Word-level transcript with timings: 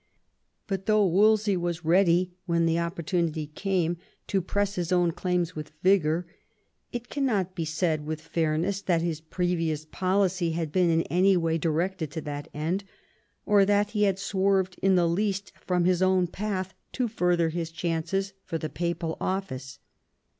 But 0.65 0.87
though 0.87 1.05
Wolsey 1.05 1.55
was 1.55 1.85
ready 1.85 2.31
when 2.47 2.65
the 2.65 2.79
opportunity 2.79 3.45
came 3.53 3.97
to 4.25 4.41
press 4.41 4.73
his 4.73 4.91
own 4.91 5.11
claims 5.11 5.55
with 5.55 5.73
vigour,, 5.83 6.25
it 6.91 7.07
cannot 7.07 7.53
be 7.53 7.65
said 7.65 8.03
with 8.07 8.19
fairness 8.21 8.81
that 8.81 9.03
his 9.03 9.21
previous 9.21 9.85
policy 9.85 10.53
had 10.53 10.71
been 10.71 10.89
in 10.89 11.03
any 11.03 11.37
way 11.37 11.59
directed 11.59 12.09
to 12.13 12.21
that 12.21 12.47
end, 12.51 12.83
or 13.45 13.63
that 13.63 13.91
he 13.91 14.01
had 14.05 14.17
swerved 14.17 14.75
in 14.81 14.95
the 14.95 15.07
least 15.07 15.51
from 15.67 15.85
his 15.85 16.01
own 16.01 16.25
path 16.25 16.73
to 16.93 17.07
further 17.07 17.49
his 17.49 17.69
chances 17.69 18.33
for 18.43 18.57
the 18.57 18.69
papal 18.69 19.17
office. 19.21 19.77